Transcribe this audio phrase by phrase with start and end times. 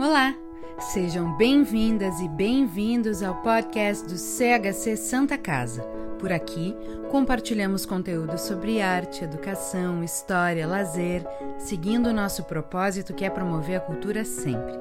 [0.00, 0.34] Olá,
[0.78, 5.82] sejam bem-vindas e bem-vindos ao podcast do CHC Santa Casa.
[6.18, 6.74] Por aqui,
[7.10, 11.22] compartilhamos conteúdo sobre arte, educação, história, lazer,
[11.58, 14.72] seguindo o nosso propósito que é promover a cultura sempre.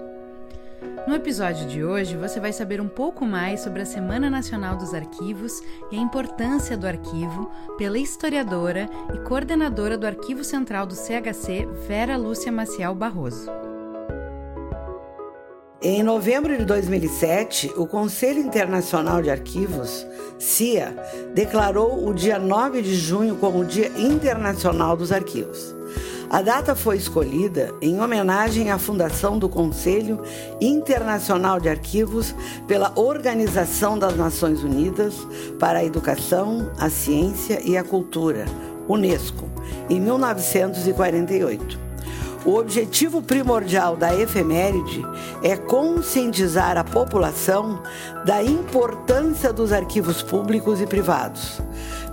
[1.05, 4.93] No episódio de hoje, você vai saber um pouco mais sobre a Semana Nacional dos
[4.93, 5.61] Arquivos
[5.91, 12.15] e a importância do arquivo pela historiadora e coordenadora do Arquivo Central do CHC, Vera
[12.15, 13.68] Lúcia Maciel Barroso.
[15.81, 20.05] Em novembro de 2007, o Conselho Internacional de Arquivos,
[20.37, 20.93] CIA,
[21.33, 25.73] declarou o dia 9 de junho como o Dia Internacional dos Arquivos.
[26.29, 30.21] A data foi escolhida em homenagem à fundação do Conselho
[30.59, 32.35] Internacional de Arquivos
[32.67, 35.15] pela Organização das Nações Unidas
[35.57, 38.43] para a Educação, a Ciência e a Cultura,
[38.89, 39.49] UNESCO,
[39.89, 41.88] em 1948.
[42.45, 45.05] O objetivo primordial da efeméride
[45.43, 47.83] é conscientizar a população
[48.25, 51.61] da importância dos arquivos públicos e privados,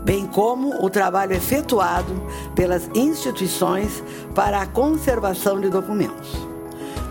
[0.03, 2.13] bem como o trabalho efetuado
[2.57, 4.03] pelas instituições
[4.35, 6.37] para a conservação de documentos.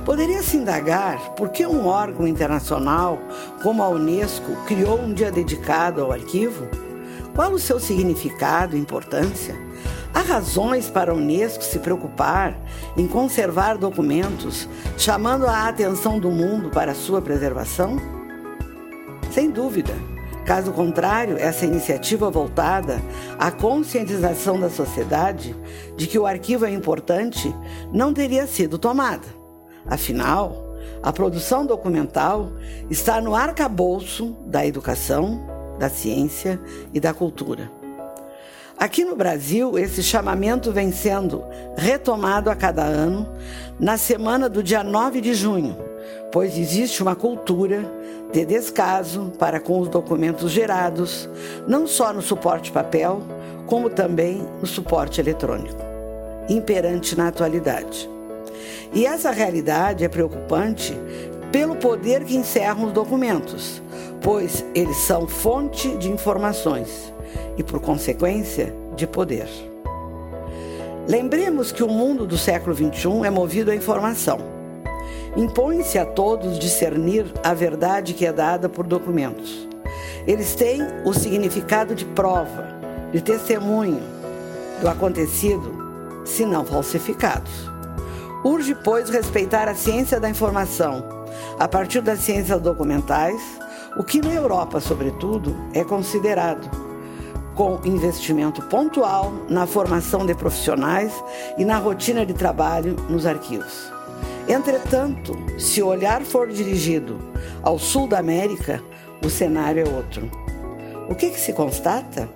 [0.04, 3.18] Poderia-se indagar por que um órgão internacional
[3.64, 6.68] como a Unesco criou um dia dedicado ao arquivo?
[7.34, 9.65] Qual o seu significado e importância?
[10.16, 12.58] Há razões para a Unesco se preocupar
[12.96, 14.66] em conservar documentos,
[14.98, 17.98] chamando a atenção do mundo para sua preservação?
[19.30, 19.94] Sem dúvida.
[20.46, 23.02] Caso contrário, essa iniciativa voltada
[23.38, 25.54] à conscientização da sociedade
[25.98, 27.54] de que o arquivo é importante
[27.92, 29.28] não teria sido tomada.
[29.86, 32.54] Afinal, a produção documental
[32.90, 35.46] está no arcabouço da educação,
[35.78, 36.58] da ciência
[36.94, 37.70] e da cultura.
[38.78, 41.46] Aqui no Brasil, esse chamamento vem sendo
[41.78, 43.26] retomado a cada ano
[43.80, 45.78] na semana do dia 9 de junho,
[46.30, 47.90] pois existe uma cultura
[48.34, 51.30] de descaso para com os documentos gerados,
[51.66, 53.22] não só no suporte papel,
[53.66, 55.82] como também no suporte eletrônico,
[56.50, 58.10] imperante na atualidade.
[58.94, 60.94] E essa realidade é preocupante
[61.50, 63.82] pelo poder que encerram os documentos,
[64.22, 67.15] pois eles são fonte de informações
[67.58, 69.48] e, por consequência, de poder.
[71.08, 74.40] Lembremos que o mundo do século XXI é movido à informação.
[75.38, 79.68] Impõe-se a todos discernir a verdade que é dada por documentos.
[80.26, 82.68] Eles têm o significado de prova,
[83.12, 84.02] de testemunho
[84.82, 87.70] do acontecido, se não falsificados.
[88.44, 91.04] Urge, pois, respeitar a ciência da informação,
[91.60, 93.42] a partir das ciências documentais,
[93.98, 96.85] o que na Europa, sobretudo, é considerado
[97.56, 101.12] com investimento pontual na formação de profissionais
[101.58, 103.92] e na rotina de trabalho nos arquivos.
[104.48, 107.18] Entretanto, se o olhar for dirigido
[107.64, 108.84] ao sul da América,
[109.24, 110.30] o cenário é outro.
[111.10, 112.30] O que, que se constata?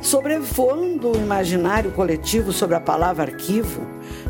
[0.00, 3.82] Sobrevoando o imaginário coletivo sobre a palavra arquivo,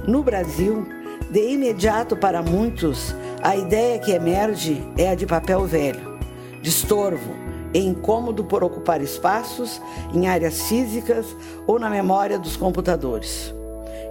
[0.06, 0.87] no Brasil,
[1.31, 6.19] de imediato para muitos, a ideia que emerge é a de papel velho,
[6.62, 7.45] de estorvo,
[7.76, 9.82] e incômodo por ocupar espaços
[10.14, 11.26] em áreas físicas
[11.66, 13.54] ou na memória dos computadores.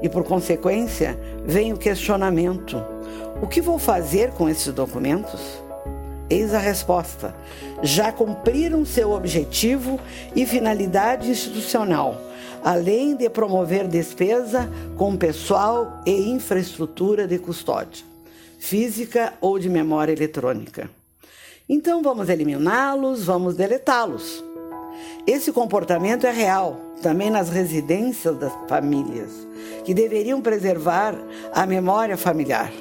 [0.04, 2.80] E por consequência, vem o questionamento:
[3.42, 5.42] o que vou fazer com esses documentos?
[6.30, 7.36] Eis a resposta:
[7.82, 10.00] já cumpriram seu objetivo
[10.36, 12.22] e finalidade institucional,
[12.64, 18.06] além de promover despesa com pessoal e infraestrutura de custódia,
[18.60, 20.88] física ou de memória eletrônica.
[21.68, 24.44] Então vamos eliminá-los, vamos deletá-los.
[25.26, 29.32] Esse comportamento é real também nas residências das famílias,
[29.84, 31.16] que deveriam preservar
[31.52, 32.72] a memória familiar.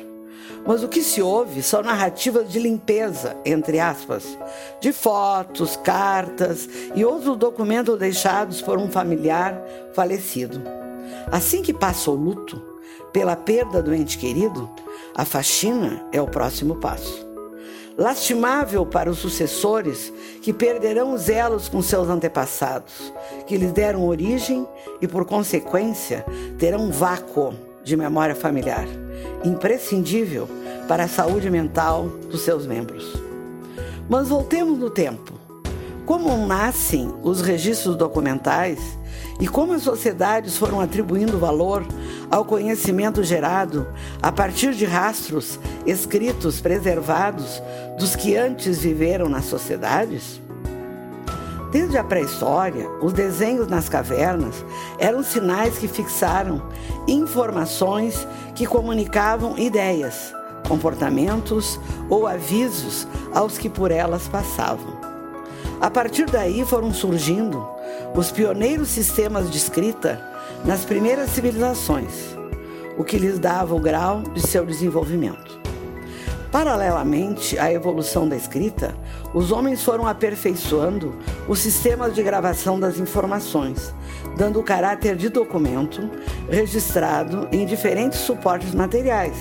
[0.66, 4.36] Mas o que se ouve são narrativas de limpeza, entre aspas,
[4.80, 9.62] de fotos, cartas e outros documentos deixados por um familiar
[9.94, 10.62] falecido.
[11.32, 12.62] Assim que passa o luto
[13.12, 14.68] pela perda do ente querido,
[15.14, 17.23] a faxina é o próximo passo.
[17.96, 20.12] Lastimável para os sucessores
[20.42, 23.12] que perderão os elos com seus antepassados,
[23.46, 24.66] que lhes deram origem
[25.00, 26.24] e, por consequência,
[26.58, 27.54] terão um vácuo
[27.84, 28.86] de memória familiar,
[29.44, 30.48] imprescindível
[30.88, 33.14] para a saúde mental dos seus membros.
[34.08, 35.32] Mas voltemos no tempo.
[36.04, 38.78] Como nascem os registros documentais
[39.40, 41.84] e como as sociedades foram atribuindo valor
[42.30, 43.86] ao conhecimento gerado
[44.22, 47.62] a partir de rastros escritos, preservados
[47.98, 50.40] dos que antes viveram nas sociedades?
[51.72, 54.64] Desde a pré-história, os desenhos nas cavernas
[54.96, 56.62] eram sinais que fixaram
[57.08, 60.32] informações que comunicavam ideias,
[60.68, 64.94] comportamentos ou avisos aos que por elas passavam.
[65.80, 67.73] A partir daí foram surgindo
[68.14, 70.22] os pioneiros sistemas de escrita
[70.64, 72.36] nas primeiras civilizações,
[72.96, 75.60] o que lhes dava o grau de seu desenvolvimento.
[76.52, 78.94] Paralelamente à evolução da escrita,
[79.34, 81.18] os homens foram aperfeiçoando
[81.48, 83.92] os sistemas de gravação das informações,
[84.36, 86.08] dando o caráter de documento
[86.48, 89.36] registrado em diferentes suportes materiais,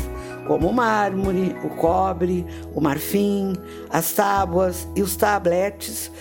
[0.48, 3.54] como o mármore, o cobre, o marfim,
[3.92, 6.12] as tábuas e os tabletes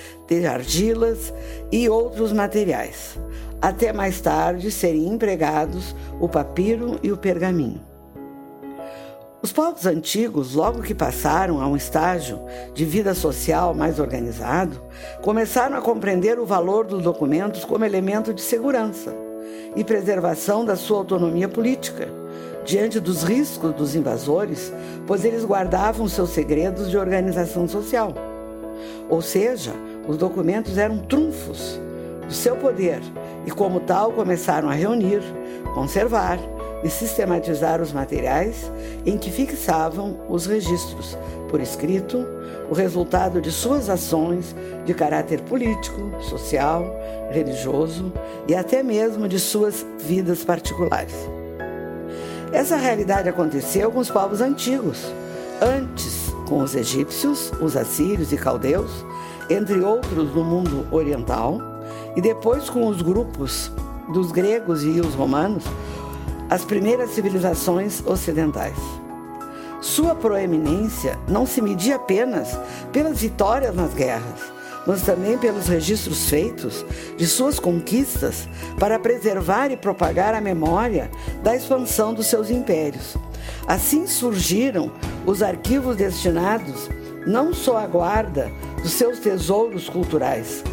[0.40, 1.32] de argilas
[1.70, 3.18] e outros materiais,
[3.60, 7.80] até mais tarde serem empregados o papiro e o pergaminho.
[9.42, 12.38] Os povos antigos, logo que passaram a um estágio
[12.72, 14.80] de vida social mais organizado,
[15.20, 19.12] começaram a compreender o valor dos documentos como elemento de segurança
[19.74, 22.08] e preservação da sua autonomia política,
[22.64, 24.72] diante dos riscos dos invasores,
[25.08, 28.14] pois eles guardavam seus segredos de organização social.
[29.08, 29.72] Ou seja,
[30.06, 31.80] os documentos eram trunfos
[32.26, 33.00] do seu poder
[33.46, 35.22] e, como tal, começaram a reunir,
[35.74, 36.38] conservar
[36.82, 38.70] e sistematizar os materiais
[39.06, 41.16] em que fixavam os registros,
[41.48, 42.26] por escrito,
[42.68, 44.54] o resultado de suas ações
[44.84, 46.84] de caráter político, social,
[47.30, 48.12] religioso
[48.48, 51.14] e até mesmo de suas vidas particulares.
[52.52, 55.12] Essa realidade aconteceu com os povos antigos,
[55.60, 59.04] antes com os egípcios, os assírios e caldeus,
[59.52, 61.58] entre outros no mundo oriental,
[62.16, 63.70] e depois com os grupos
[64.12, 65.64] dos gregos e os romanos,
[66.50, 68.76] as primeiras civilizações ocidentais.
[69.80, 72.58] Sua proeminência não se media apenas
[72.92, 74.52] pelas vitórias nas guerras,
[74.86, 76.84] mas também pelos registros feitos
[77.16, 78.48] de suas conquistas
[78.78, 81.10] para preservar e propagar a memória
[81.42, 83.16] da expansão dos seus impérios.
[83.66, 84.90] Assim surgiram
[85.26, 86.88] os arquivos destinados
[87.26, 88.50] não só à guarda
[88.82, 90.64] dos seus tesouros culturais,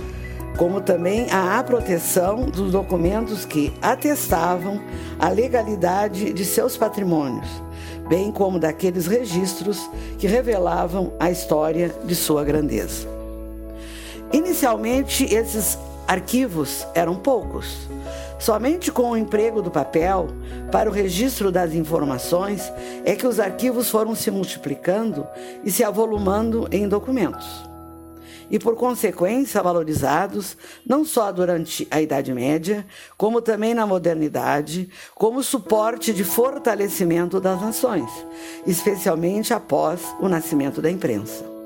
[0.58, 4.82] como também à proteção dos documentos que atestavam
[5.20, 7.48] a legalidade de seus patrimônios,
[8.10, 13.08] bem como daqueles registros que revelavam a história de sua grandeza.
[14.34, 15.78] Inicialmente, esses
[16.08, 17.88] arquivos eram poucos.
[18.40, 20.28] Somente com o emprego do papel
[20.72, 22.72] para o registro das informações
[23.06, 25.28] é que os arquivos foram se multiplicando
[25.64, 27.69] e se avolumando em documentos
[28.50, 32.86] e, por consequência, valorizados não só durante a Idade Média,
[33.18, 38.10] como também na modernidade, como suporte de fortalecimento das nações,
[38.66, 41.60] especialmente após o nascimento da imprensa.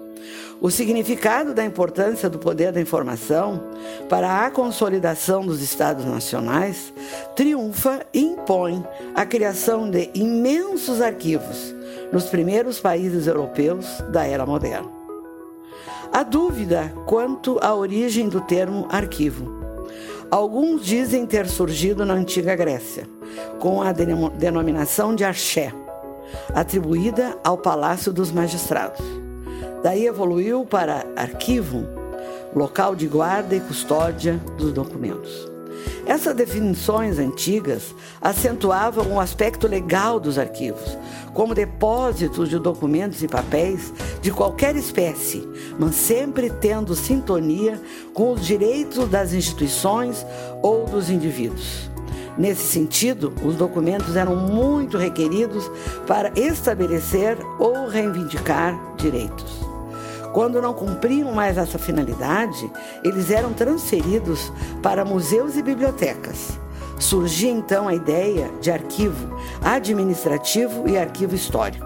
[0.62, 3.62] O significado da importância do poder da informação
[4.08, 6.94] para a consolidação dos Estados nacionais
[7.36, 8.82] triunfa e impõe
[9.14, 11.76] a criação de imensos arquivos
[12.14, 15.03] nos primeiros países europeus da era moderna.
[16.16, 19.52] Há dúvida quanto à origem do termo arquivo.
[20.30, 23.10] Alguns dizem ter surgido na antiga Grécia,
[23.60, 25.74] com a denominação de arché,
[26.54, 29.04] atribuída ao Palácio dos Magistrados.
[29.82, 31.84] Daí evoluiu para arquivo,
[32.56, 35.52] local de guarda e custódia dos documentos.
[36.06, 40.96] Essas definições antigas acentuavam o aspecto legal dos arquivos,
[41.34, 45.48] como depósitos de documentos e papéis de qualquer espécie,
[45.80, 47.82] mas sempre tendo sintonia
[48.14, 50.26] com os direitos das instituições
[50.62, 51.90] ou dos indivíduos.
[52.38, 55.70] Nesse sentido, os documentos eram muito requeridos
[56.08, 59.62] para estabelecer ou reivindicar direitos.
[60.34, 62.72] Quando não cumpriam mais essa finalidade,
[63.04, 66.63] eles eram transferidos para museus e bibliotecas.
[67.04, 71.86] Surgia então a ideia de arquivo administrativo e arquivo histórico.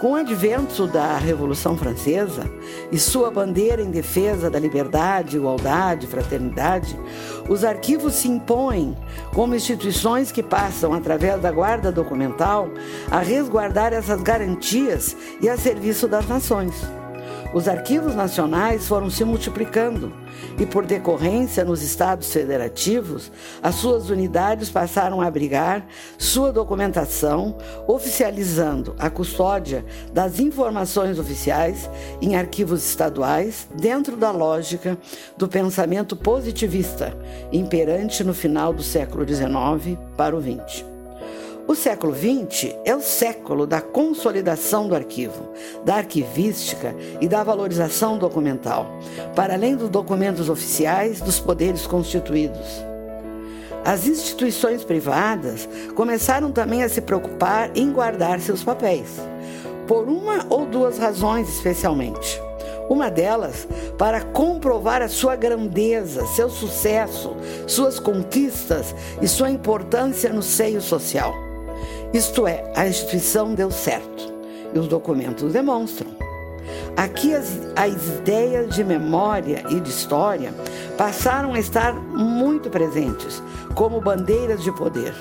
[0.00, 2.50] Com o advento da Revolução Francesa
[2.90, 6.98] e sua bandeira em defesa da liberdade, igualdade, fraternidade,
[7.50, 8.96] os arquivos se impõem
[9.34, 12.70] como instituições que passam, através da guarda documental,
[13.10, 16.72] a resguardar essas garantias e a serviço das nações.
[17.54, 20.12] Os arquivos nacionais foram se multiplicando
[20.58, 23.30] e, por decorrência, nos estados federativos,
[23.62, 25.86] as suas unidades passaram a abrigar
[26.18, 27.56] sua documentação,
[27.86, 31.88] oficializando a custódia das informações oficiais
[32.20, 34.98] em arquivos estaduais, dentro da lógica
[35.36, 37.16] do pensamento positivista,
[37.52, 40.93] imperante no final do século XIX para o XX.
[41.66, 45.48] O século XX é o século da consolidação do arquivo,
[45.82, 48.86] da arquivística e da valorização documental,
[49.34, 52.84] para além dos documentos oficiais dos poderes constituídos.
[53.82, 59.08] As instituições privadas começaram também a se preocupar em guardar seus papéis.
[59.86, 62.40] por uma ou duas razões especialmente.
[62.88, 63.68] Uma delas
[63.98, 71.43] para comprovar a sua grandeza, seu sucesso, suas conquistas e sua importância no seio social.
[72.14, 74.32] Isto é, a instituição deu certo
[74.72, 76.12] e os documentos demonstram.
[76.96, 80.54] Aqui as, as ideias de memória e de história
[80.96, 83.42] passaram a estar muito presentes,
[83.74, 85.12] como bandeiras de poder.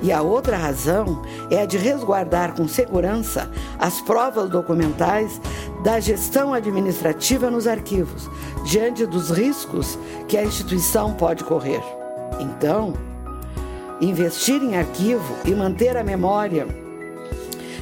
[0.00, 5.40] E a outra razão é a de resguardar com segurança as provas documentais
[5.82, 8.30] da gestão administrativa nos arquivos,
[8.64, 11.82] diante dos riscos que a instituição pode correr.
[12.38, 12.94] Então,
[14.00, 16.66] investir em arquivo e manter a memória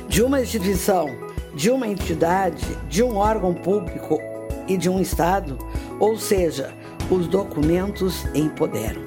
[0.08, 1.10] de uma instituição,
[1.54, 4.20] de uma entidade, de um órgão público
[4.66, 5.58] e de um Estado,
[6.00, 6.72] ou seja,
[7.10, 9.02] os documentos empoderam.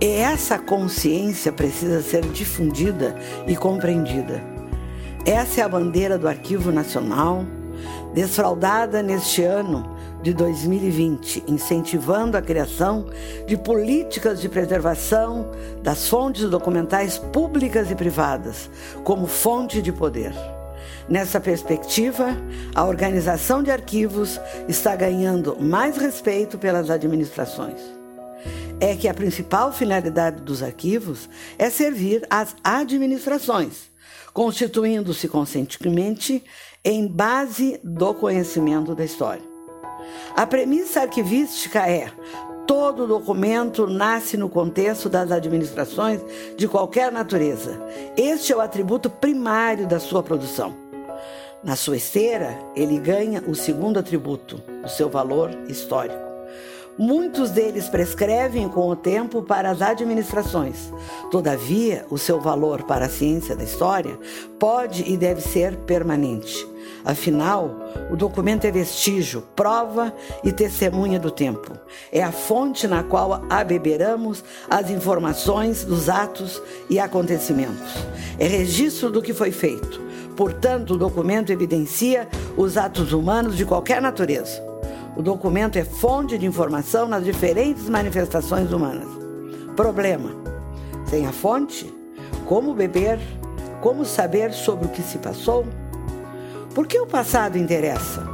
[0.00, 3.16] E essa consciência precisa ser difundida
[3.46, 4.42] e compreendida.
[5.24, 7.44] Essa é a bandeira do Arquivo Nacional,
[8.14, 9.95] desfraudada neste ano
[10.26, 13.06] de 2020, incentivando a criação
[13.46, 15.52] de políticas de preservação
[15.84, 18.68] das fontes documentais públicas e privadas
[19.04, 20.34] como fonte de poder.
[21.08, 22.36] Nessa perspectiva,
[22.74, 27.80] a organização de arquivos está ganhando mais respeito pelas administrações
[28.78, 33.90] é que a principal finalidade dos arquivos é servir às administrações,
[34.34, 36.44] constituindo-se conscientemente
[36.84, 39.55] em base do conhecimento da história.
[40.34, 42.10] A premissa arquivística é:
[42.66, 46.20] todo documento nasce no contexto das administrações
[46.56, 47.80] de qualquer natureza.
[48.16, 50.74] Este é o atributo primário da sua produção.
[51.62, 56.25] Na sua esteira, ele ganha o segundo atributo, o seu valor histórico.
[56.98, 60.90] Muitos deles prescrevem com o tempo para as administrações.
[61.30, 64.18] Todavia, o seu valor para a ciência da história
[64.58, 66.66] pode e deve ser permanente.
[67.04, 67.70] Afinal,
[68.10, 70.12] o documento é vestígio, prova
[70.42, 71.72] e testemunha do tempo.
[72.10, 77.94] É a fonte na qual abeberamos as informações dos atos e acontecimentos.
[78.38, 80.00] É registro do que foi feito.
[80.34, 82.26] Portanto, o documento evidencia
[82.56, 84.65] os atos humanos de qualquer natureza.
[85.16, 89.08] O documento é fonte de informação nas diferentes manifestações humanas.
[89.74, 90.30] Problema:
[91.06, 91.92] sem a fonte,
[92.44, 93.18] como beber,
[93.80, 95.64] como saber sobre o que se passou?
[96.74, 98.26] Por que o passado interessa?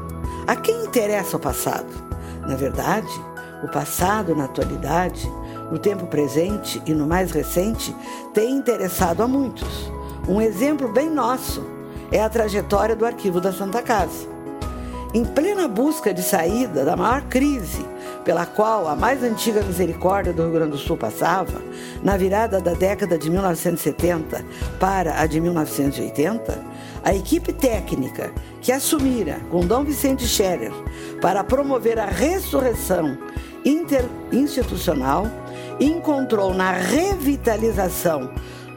[0.44, 1.86] A quem interessa o passado?
[2.40, 3.06] Na verdade,
[3.62, 5.30] o passado, na atualidade,
[5.70, 7.94] no tempo presente e no mais recente,
[8.34, 9.88] tem interessado a muitos.
[10.28, 11.64] Um exemplo bem nosso
[12.10, 14.31] é a trajetória do arquivo da Santa Casa.
[15.14, 17.84] Em plena busca de saída da maior crise
[18.24, 21.60] pela qual a mais antiga misericórdia do Rio Grande do Sul passava,
[22.02, 24.42] na virada da década de 1970
[24.80, 26.58] para a de 1980,
[27.04, 30.72] a equipe técnica que assumira com Dom Vicente Scherer
[31.20, 33.18] para promover a ressurreição
[33.66, 35.26] interinstitucional
[35.78, 38.30] encontrou na revitalização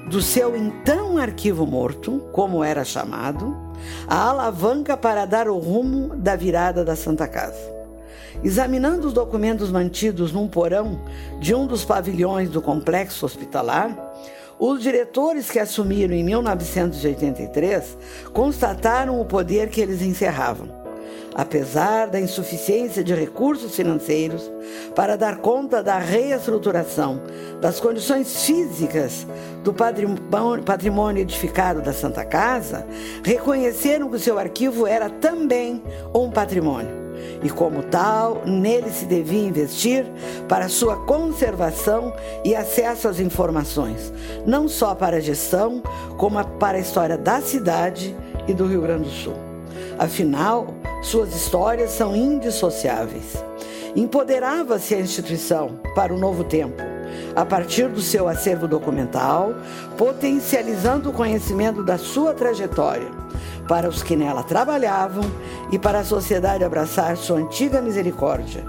[0.07, 3.55] do seu então arquivo morto, como era chamado,
[4.07, 7.73] a alavanca para dar o rumo da virada da Santa Casa.
[8.43, 11.01] Examinando os documentos mantidos num porão
[11.39, 13.95] de um dos pavilhões do complexo hospitalar,
[14.59, 17.97] os diretores que assumiram em 1983
[18.31, 20.84] constataram o poder que eles encerravam
[21.35, 24.49] apesar da insuficiência de recursos financeiros
[24.95, 27.21] para dar conta da reestruturação
[27.59, 29.27] das condições físicas
[29.63, 32.87] do patrimônio edificado da Santa Casa,
[33.23, 37.05] reconheceram que o seu arquivo era também um patrimônio.
[37.43, 40.05] E, como tal, nele se devia investir
[40.47, 42.13] para sua conservação
[42.43, 44.13] e acesso às informações,
[44.45, 45.81] não só para a gestão,
[46.17, 48.15] como para a história da cidade
[48.47, 49.44] e do Rio Grande do Sul.
[49.97, 50.67] Afinal,
[51.01, 53.33] suas histórias são indissociáveis.
[53.95, 56.81] Empoderava-se a instituição para o novo tempo,
[57.33, 59.55] a partir do seu acervo documental,
[59.97, 63.07] potencializando o conhecimento da sua trajetória
[63.67, 65.23] para os que nela trabalhavam
[65.71, 68.65] e para a sociedade abraçar sua antiga misericórdia,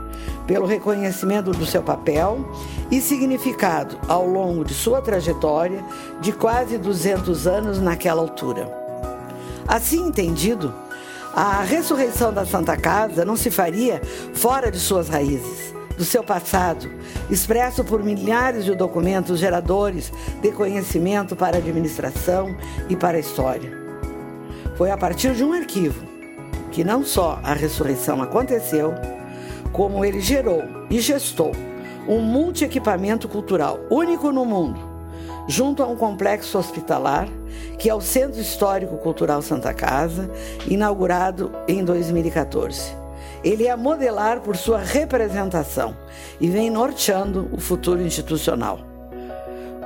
[0.46, 2.48] pelo reconhecimento do seu papel
[2.90, 5.84] e significado ao longo de sua trajetória
[6.20, 8.70] de quase 200 anos naquela altura.
[9.66, 10.72] Assim entendido,
[11.36, 14.00] a ressurreição da Santa Casa não se faria
[14.32, 16.90] fora de suas raízes, do seu passado,
[17.28, 22.56] expresso por milhares de documentos geradores de conhecimento para a administração
[22.88, 23.70] e para a história.
[24.76, 26.06] Foi a partir de um arquivo
[26.72, 28.94] que não só a ressurreição aconteceu,
[29.72, 31.52] como ele gerou e gestou
[32.08, 34.80] um multi-equipamento cultural único no mundo,
[35.46, 37.28] junto a um complexo hospitalar,
[37.78, 40.30] que é o Centro Histórico Cultural Santa Casa,
[40.68, 42.94] inaugurado em 2014.
[43.44, 45.96] Ele é modelar por sua representação
[46.40, 48.80] e vem norteando o futuro institucional.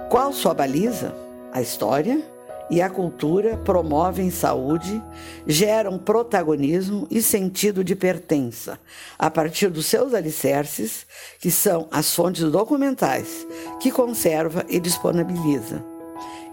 [0.09, 1.15] Qual sua baliza?
[1.53, 2.23] A história
[2.71, 5.03] e a cultura promovem saúde,
[5.45, 8.79] geram protagonismo e sentido de pertença,
[9.19, 11.05] a partir dos seus alicerces,
[11.41, 13.47] que são as fontes documentais,
[13.81, 15.85] que conserva e disponibiliza.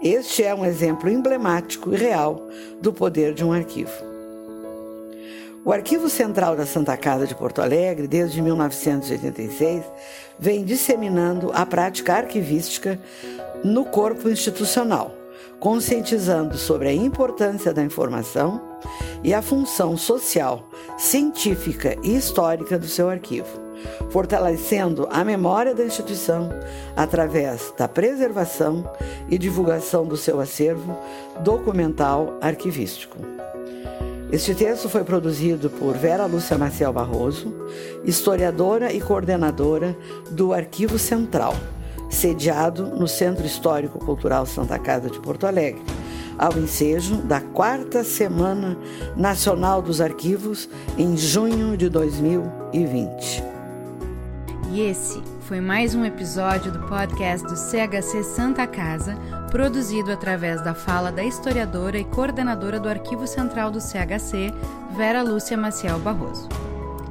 [0.02, 2.48] Este é um exemplo emblemático e real
[2.80, 4.08] do poder de um arquivo.
[5.64, 9.84] O Arquivo Central da Santa Casa de Porto Alegre, desde 1986,
[10.38, 12.98] vem disseminando a prática arquivística
[13.62, 15.17] no corpo institucional
[15.60, 18.60] conscientizando sobre a importância da informação
[19.22, 23.48] e a função social, científica e histórica do seu arquivo,
[24.10, 26.50] fortalecendo a memória da instituição
[26.96, 28.88] através da preservação
[29.28, 30.96] e divulgação do seu acervo
[31.42, 33.18] documental arquivístico.
[34.30, 37.54] Este texto foi produzido por Vera Lúcia Maciel Barroso,
[38.04, 39.96] historiadora e coordenadora
[40.30, 41.54] do Arquivo Central
[42.08, 45.82] sediado no Centro Histórico Cultural Santa Casa de Porto Alegre,
[46.38, 48.76] ao ensejo da quarta Semana
[49.16, 53.42] Nacional dos Arquivos em junho de 2020.
[54.70, 59.16] E esse foi mais um episódio do podcast do CHC Santa Casa,
[59.50, 64.52] produzido através da fala da historiadora e coordenadora do Arquivo Central do CHC,
[64.94, 66.48] Vera Lúcia Maciel Barroso.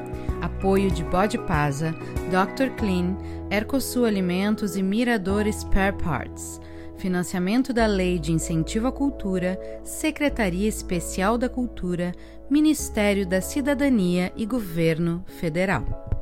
[0.57, 1.95] apoio de Bode Pasa,
[2.31, 2.71] Dr.
[2.77, 3.15] Clean,
[3.51, 6.61] Ercosul Alimentos e Mirador Spare Parts.
[6.97, 12.13] Financiamento da Lei de Incentivo à Cultura, Secretaria Especial da Cultura,
[12.49, 16.16] Ministério da Cidadania e Governo Federal.